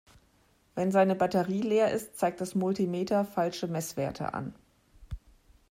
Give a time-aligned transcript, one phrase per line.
[0.73, 4.55] Wenn seine Batterie leer ist, zeigt das Multimeter falsche Messwerte an.